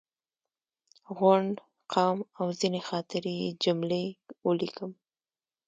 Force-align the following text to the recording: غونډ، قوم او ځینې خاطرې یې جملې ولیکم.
غونډ، 1.17 1.55
قوم 1.93 2.19
او 2.39 2.47
ځینې 2.59 2.81
خاطرې 2.89 3.33
یې 3.41 3.49
جملې 3.63 4.05
ولیکم. 4.45 4.91